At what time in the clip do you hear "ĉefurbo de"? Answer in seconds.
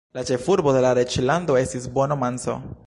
0.29-0.81